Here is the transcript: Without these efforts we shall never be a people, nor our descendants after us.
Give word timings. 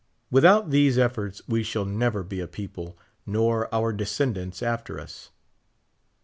Without 0.31 0.71
these 0.71 0.97
efforts 0.97 1.43
we 1.47 1.61
shall 1.61 1.85
never 1.85 2.23
be 2.23 2.39
a 2.39 2.47
people, 2.47 2.97
nor 3.23 3.71
our 3.71 3.93
descendants 3.93 4.63
after 4.63 4.99
us. 4.99 5.29